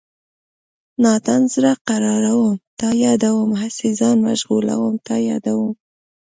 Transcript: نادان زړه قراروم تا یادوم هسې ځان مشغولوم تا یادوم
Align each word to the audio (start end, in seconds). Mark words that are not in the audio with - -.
نادان 1.03 1.41
زړه 1.53 1.71
قراروم 1.87 2.55
تا 2.79 2.87
یادوم 3.05 3.51
هسې 3.61 3.89
ځان 3.99 4.17
مشغولوم 4.27 4.93
تا 5.07 5.15
یادوم 5.29 5.71